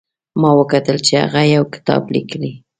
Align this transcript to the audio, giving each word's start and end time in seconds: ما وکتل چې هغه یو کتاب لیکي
ما 0.41 0.51
وکتل 0.59 0.97
چې 1.05 1.13
هغه 1.23 1.41
یو 1.55 1.63
کتاب 1.73 2.01
لیکي 2.13 2.51